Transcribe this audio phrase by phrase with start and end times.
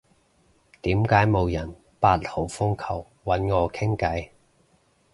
[0.81, 4.29] 點解冇人八號風球搵我傾偈？